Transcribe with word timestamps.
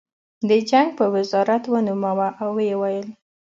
د 0.49 0.51
جنګ 0.69 0.89
په 0.99 1.05
وزارت 1.15 1.63
ونوموه 1.67 2.29
او 2.41 2.49
ویې 2.57 2.75
ویل 2.81 3.07